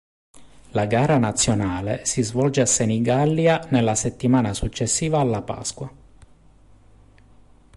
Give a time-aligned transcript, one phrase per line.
[0.69, 5.91] La gara nazionale si svolge a Senigallia nella settimana successiva alla Pasqua.